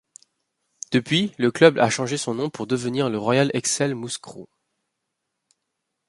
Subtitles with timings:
[0.91, 4.47] Depuis, le club a changé son nom pour devenir le Royal Excel Mouscron.